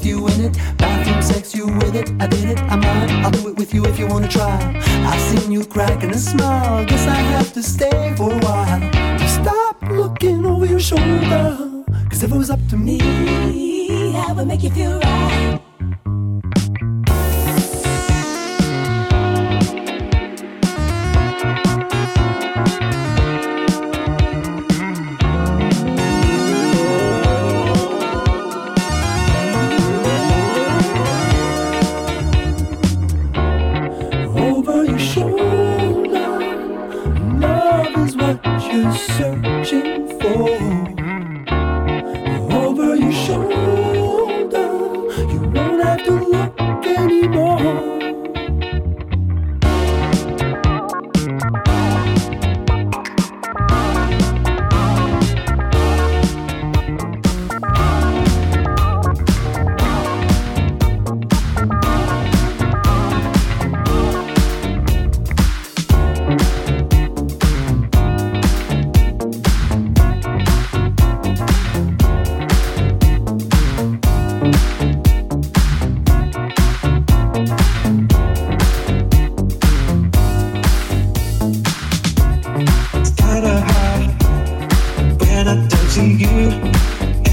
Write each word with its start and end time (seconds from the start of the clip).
with 0.00 0.06
you 0.06 0.39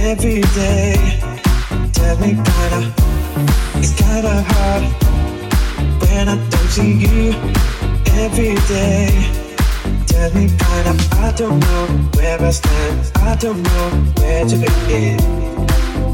every 0.08 0.42
day. 0.56 1.20
Tell 1.92 2.16
me 2.20 2.32
kinda, 2.48 2.80
it's 3.76 3.94
kinda 4.02 4.36
hard 4.52 4.84
when 6.02 6.30
I 6.30 6.36
don't 6.52 6.70
see 6.76 6.94
you 6.94 7.34
every 8.24 8.56
day. 8.72 9.10
Tell 10.08 10.30
me 10.34 10.46
kinda, 10.64 10.94
I 11.26 11.32
don't 11.36 11.60
know 11.60 11.84
where 12.16 12.42
I 12.42 12.52
stand. 12.52 13.12
I 13.16 13.36
don't 13.36 13.62
know 13.62 13.88
where 14.20 14.46
to 14.52 14.56
begin 14.56 15.18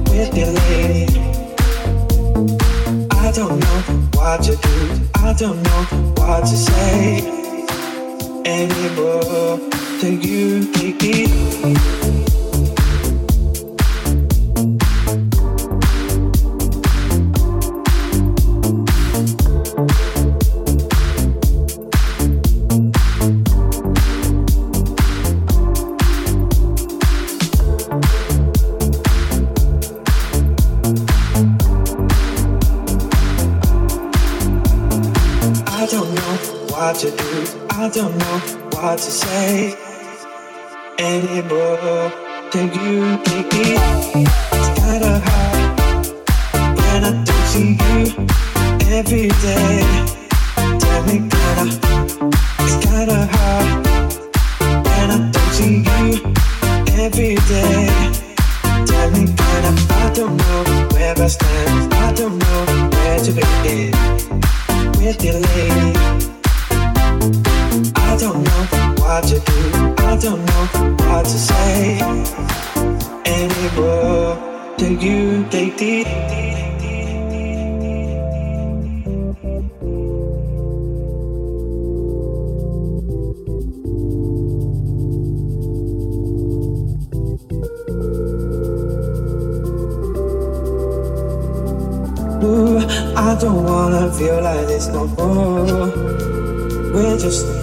with 0.09 0.31
your 0.39 0.51
lady. 0.61 1.19
I 3.25 3.31
don't 3.31 3.59
know 3.63 3.79
what 4.17 4.41
to 4.47 4.55
do. 4.55 4.77
I 5.27 5.33
don't 5.33 5.61
know 5.67 5.81
what 6.17 6.41
to 6.49 6.57
say 6.67 7.21
anymore 8.43 9.59
to 10.01 10.09
you, 10.25 10.65
baby. 10.73 12.42
don't 38.03 38.17
know 38.17 38.39
what 38.71 38.97
to 38.97 39.11
say 39.11 39.73
anymore. 40.99 42.11
Can 42.51 42.67
you 42.79 42.99
make 43.27 43.53
it? 43.53 43.79
It's 44.57 44.69
kinda 44.79 45.21
hard 45.25 46.17
when 46.77 46.99
I 47.09 47.11
don't 47.27 47.45
see 47.53 47.77
you 47.83 47.99
every 48.97 49.29
day. 49.47 49.79
Tell 50.83 51.01
me, 51.07 51.15
kinda, 51.33 51.65
it's 52.63 52.77
kinda 52.85 53.19
hard 53.35 53.67
when 54.85 55.07
I 55.15 55.19
don't 55.33 55.53
see 55.57 55.75
you 55.87 56.05
every 57.05 57.35
day. 57.53 57.87
Tell 58.89 59.09
me, 59.11 59.23
kinda, 59.39 59.71
I 60.03 60.11
don't 60.13 60.35
know 60.41 60.59
where 60.93 61.15
I 61.25 61.27
stand. 61.27 61.93
I 61.93 62.11
don't 62.11 62.37
know 62.37 62.61
where 62.95 63.19
to 63.25 63.31
begin 63.31 63.93
with 64.99 65.23
your 65.23 65.39
lady. 65.39 66.32
I 68.13 68.15
don't 68.15 68.43
know 68.43 68.93
what 68.99 69.23
to 69.23 69.39
do. 69.39 69.95
I 70.05 70.15
don't 70.17 70.45
know 70.45 70.65
what 71.07 71.25
to 71.25 71.31
say 71.31 71.97
anymore. 73.25 74.37
Than 74.77 75.01
you, 75.01 75.43
they. 75.49 75.63
Ooh, 92.43 92.77
I 93.17 93.35
don't 93.41 93.63
wanna 93.63 94.11
feel 94.13 94.39
like 94.43 94.67
this 94.67 94.87
no 94.89 95.07
more. 95.07 95.89
We're 96.93 97.17
just 97.17 97.62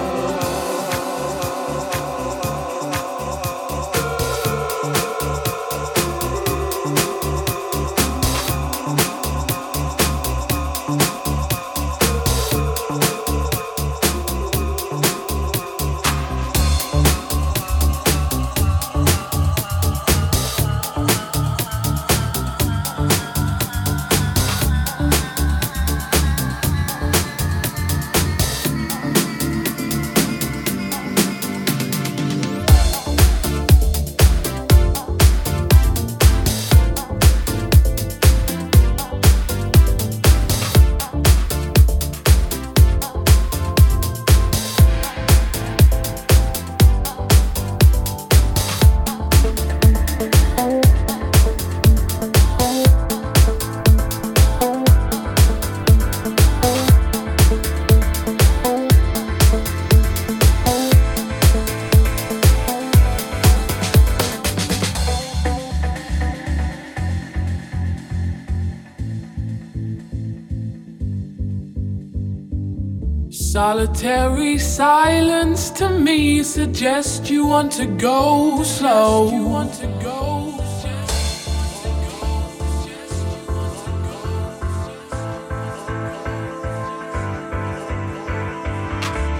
Solitary 73.93 74.57
silence 74.57 75.69
to 75.71 75.89
me 75.89 76.43
suggests 76.43 77.29
you 77.29 77.45
want 77.45 77.73
to 77.73 77.85
go 77.85 78.63
slow. 78.63 79.29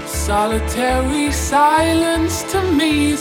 Solitary 0.06 1.32
silence 1.32 2.44
to 2.52 2.62
me 2.74 3.16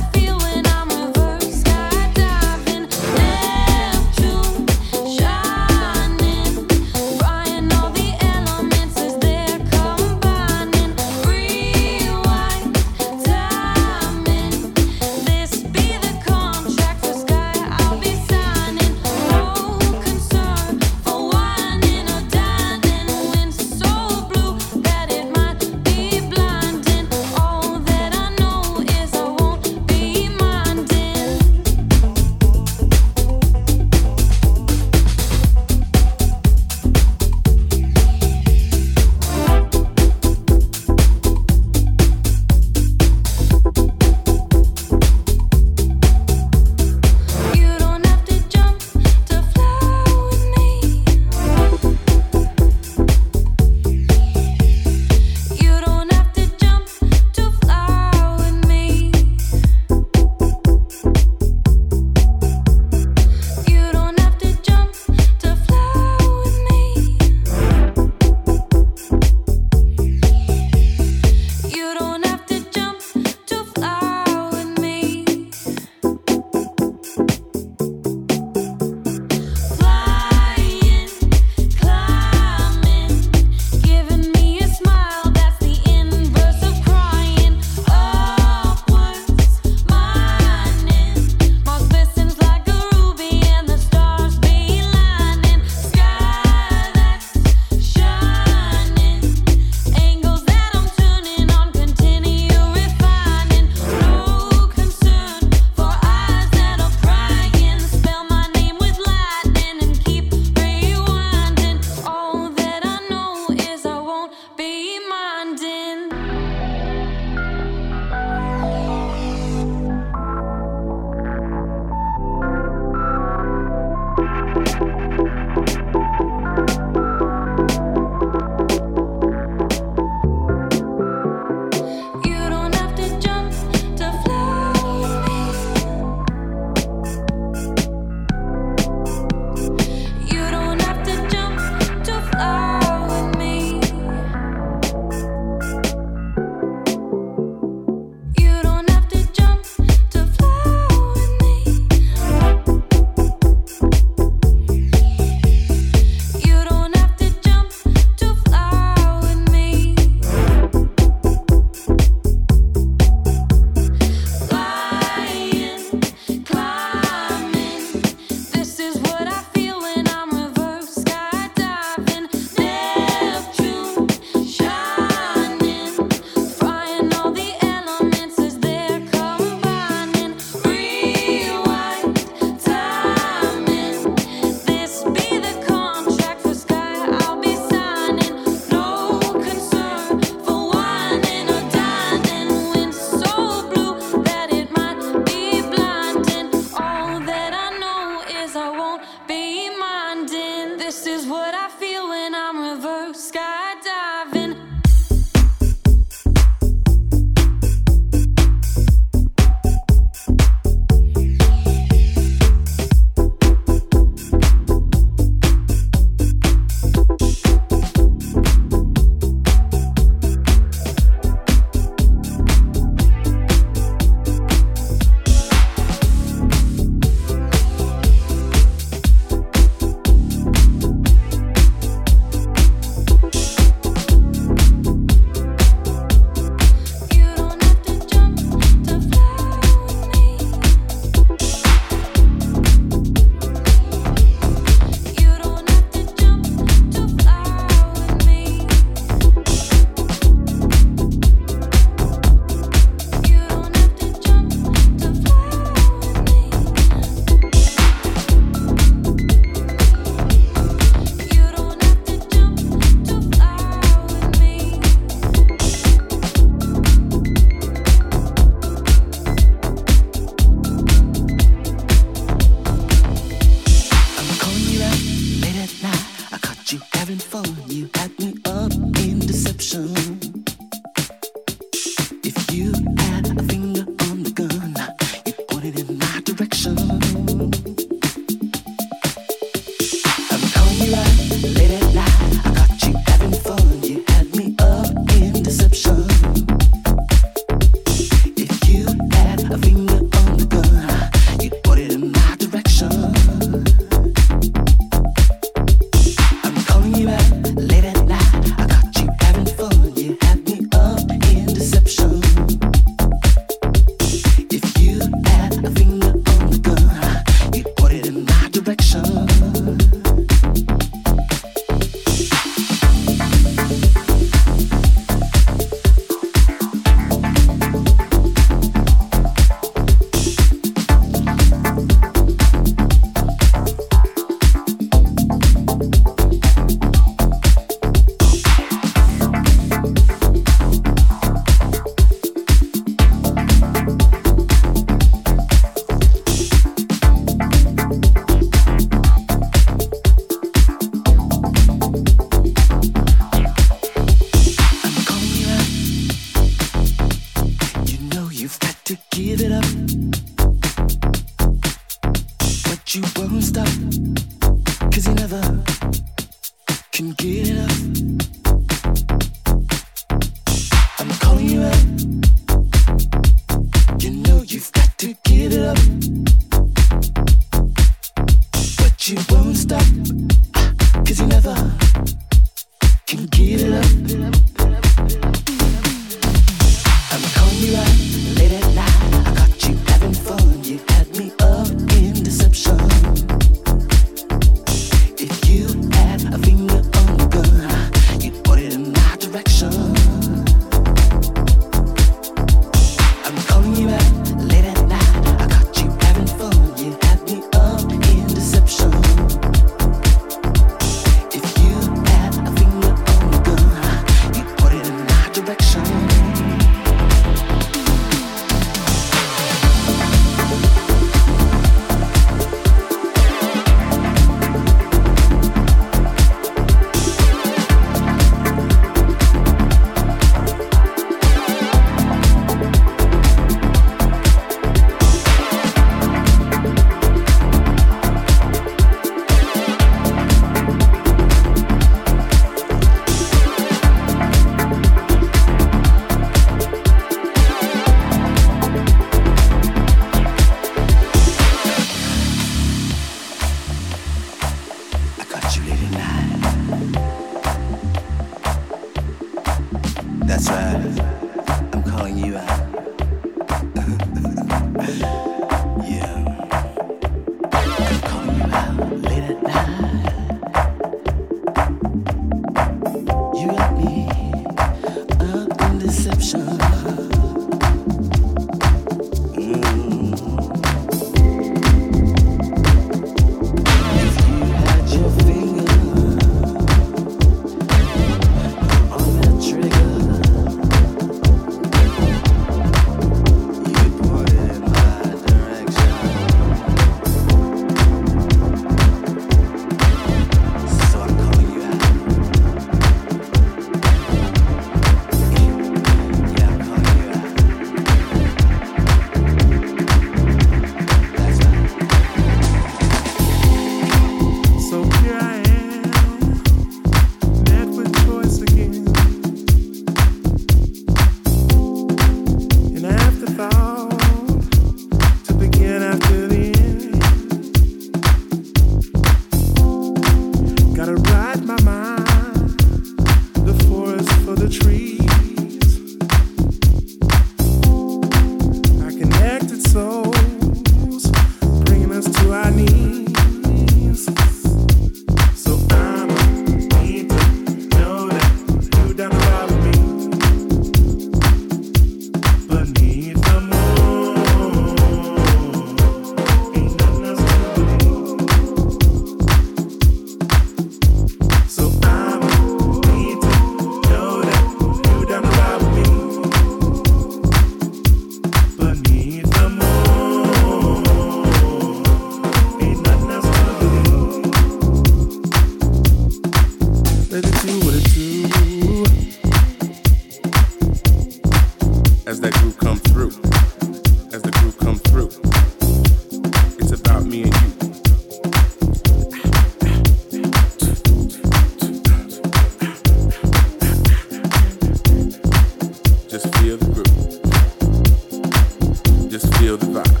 just 599.11 599.33
feel 599.35 599.57
the 599.57 599.65
vibe. 599.65 600.00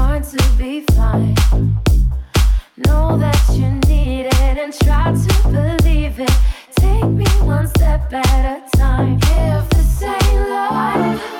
hard 0.00 0.24
to 0.24 0.42
be 0.56 0.80
fine. 0.96 1.34
Know 2.86 3.18
that 3.18 3.38
you 3.52 3.68
and 4.58 4.72
try 4.80 5.12
to 5.12 5.48
believe 5.48 6.20
it. 6.20 6.36
Take 6.76 7.04
me 7.04 7.26
one 7.44 7.66
step 7.68 8.12
at 8.12 8.44
a 8.56 8.78
time. 8.78 9.18
If 9.22 9.70
this 9.70 10.02
ain't 10.02 10.50
love. 10.50 11.39